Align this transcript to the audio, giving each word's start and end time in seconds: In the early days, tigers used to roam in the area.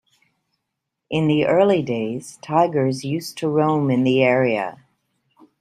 In 1.11 1.27
the 1.27 1.45
early 1.45 1.83
days, 1.83 2.39
tigers 2.41 3.05
used 3.05 3.37
to 3.37 3.47
roam 3.47 3.91
in 3.91 4.03
the 4.03 4.23
area. 4.23 4.79